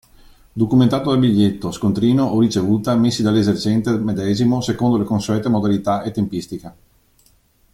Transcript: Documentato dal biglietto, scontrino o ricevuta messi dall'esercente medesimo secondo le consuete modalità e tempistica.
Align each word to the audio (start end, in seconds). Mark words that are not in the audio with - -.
Documentato 0.53 1.11
dal 1.11 1.19
biglietto, 1.19 1.71
scontrino 1.71 2.23
o 2.25 2.39
ricevuta 2.39 2.95
messi 2.95 3.21
dall'esercente 3.21 3.91
medesimo 3.99 4.59
secondo 4.59 4.97
le 4.97 5.03
consuete 5.03 5.47
modalità 5.47 6.01
e 6.01 6.09
tempistica. 6.09 6.75